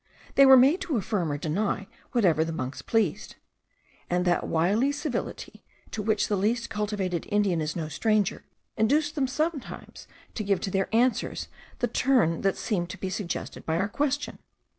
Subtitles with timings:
[0.33, 3.35] They were made to affirm or deny whatever the monks pleased:
[4.09, 8.43] and that wily civility, to which the least cultivated Indian is no stranger,
[8.75, 13.63] induced them sometimes to give to their answers the turn that seemed to be suggested
[13.63, 14.39] by our questions.